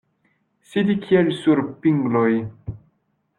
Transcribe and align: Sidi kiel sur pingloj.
Sidi 0.71 0.95
kiel 1.03 1.29
sur 1.41 1.61
pingloj. 1.85 2.31